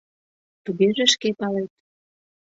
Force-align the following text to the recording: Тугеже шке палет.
Тугеже 0.63 1.05
шке 1.13 1.29
палет. 1.39 1.71